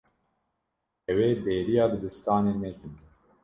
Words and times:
Ew 1.11 1.17
ê 1.27 1.29
bêriya 1.43 1.85
dibistanê 1.91 2.53
nekin. 2.63 2.93